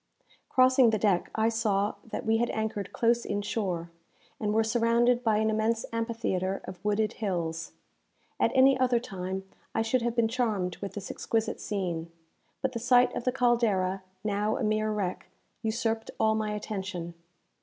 [0.49, 3.91] Crossing the deck, I saw that we had anchored close in shore,
[4.39, 7.73] and were surrounded by an immense amphitheatre of wooded hills.
[8.39, 9.43] At any other time
[9.75, 12.11] I should have been charmed with this exquisite scene;
[12.63, 15.27] but the sight of the "Caldera," now a mere wreck,
[15.61, 17.13] usurped all my attention.